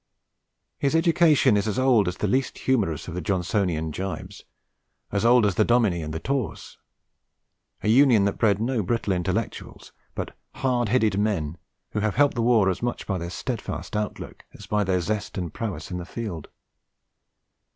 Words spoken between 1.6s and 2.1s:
as old